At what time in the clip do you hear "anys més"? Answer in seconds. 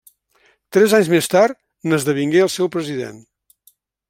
0.99-1.29